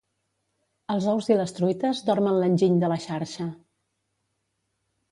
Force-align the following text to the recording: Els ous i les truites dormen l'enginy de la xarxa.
Els 0.93 1.05
ous 1.11 1.29
i 1.33 1.37
les 1.41 1.53
truites 1.59 2.01
dormen 2.09 2.41
l'enginy 2.45 2.81
de 2.87 2.91
la 2.95 2.99
xarxa. 3.07 3.51